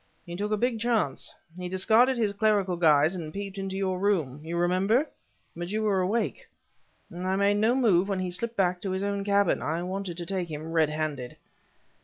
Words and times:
He 0.25 0.35
took 0.35 0.51
a 0.51 0.57
big 0.57 0.79
chance. 0.79 1.31
He 1.59 1.69
discarded 1.69 2.17
his 2.17 2.33
clerical 2.33 2.75
guise 2.75 3.13
and 3.13 3.31
peeped 3.31 3.59
into 3.59 3.77
your 3.77 3.99
room 3.99 4.43
you 4.43 4.57
remember? 4.57 5.07
but 5.55 5.69
you 5.69 5.83
were 5.83 5.99
awake, 6.01 6.49
and 7.11 7.27
I 7.27 7.35
made 7.35 7.57
no 7.57 7.75
move 7.75 8.09
when 8.09 8.19
he 8.21 8.31
slipped 8.31 8.57
back 8.57 8.81
to 8.81 8.89
his 8.89 9.03
own 9.03 9.23
cabin; 9.23 9.61
I 9.61 9.83
wanted 9.83 10.17
to 10.17 10.25
take 10.25 10.49
him 10.49 10.71
red 10.71 10.89
handed." 10.89 11.37